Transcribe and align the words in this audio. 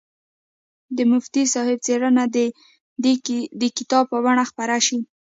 د 0.97 0.99
مفتي 1.11 1.43
صاحب 1.53 1.79
څېړنه 1.85 2.23
دې 2.35 2.47
د 3.59 3.61
کتاب 3.77 4.03
په 4.11 4.17
بڼه 4.25 4.43
خپره 4.51 4.75
شي. 4.87 4.99